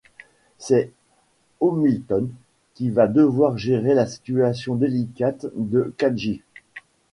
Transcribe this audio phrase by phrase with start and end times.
[0.57, 0.89] C'est
[1.61, 2.27] Hamilton
[2.73, 6.41] qui va devoir gérer la situation délicate de Khadji.